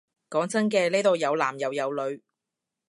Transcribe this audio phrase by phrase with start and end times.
[0.31, 2.23] 講真嘅，呢度有男又有女